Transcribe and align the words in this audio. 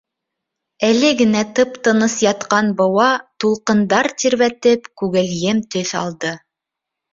Әле 0.85 1.11
генә 1.19 1.43
тып-тыныс 1.59 2.15
ятҡан 2.27 2.73
быуа, 2.81 3.11
тулҡындар 3.45 4.11
тирбәтеп, 4.25 4.91
күгелйем 5.03 5.63
төҫ 5.79 5.95
алды. 6.05 6.35